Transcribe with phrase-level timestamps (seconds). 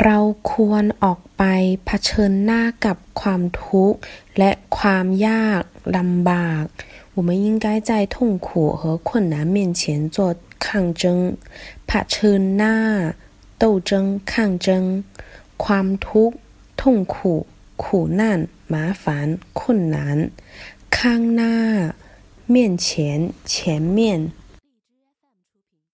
[0.00, 0.18] เรา
[0.52, 1.42] ควรออกไป
[1.86, 3.98] เผชิญหน้ากับความทุกข์
[4.38, 5.62] และความยาก
[5.96, 6.64] ลำบาก
[7.16, 8.16] 我们应该在痛
[8.46, 10.18] 苦和困难面前做
[10.64, 11.04] 抗争
[11.86, 12.76] เผชิญหน้า
[13.62, 13.90] 斗争
[14.30, 15.04] 抗争
[15.64, 16.36] ความทุกข์
[16.80, 16.82] 痛
[17.12, 17.46] 苦
[17.82, 17.84] 苦
[18.20, 18.22] 难
[18.72, 19.04] 麻烦
[19.58, 19.96] 困难
[20.96, 21.56] ข้างหน้า
[22.54, 22.86] 面前
[23.44, 23.98] 前面